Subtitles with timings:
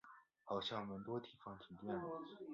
[0.43, 2.01] 好像蛮多地方停电了